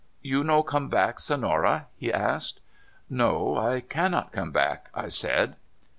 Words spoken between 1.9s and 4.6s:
he asked." No; I cannot come